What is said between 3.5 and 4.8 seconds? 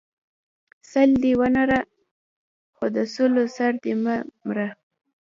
سر دی مه مره.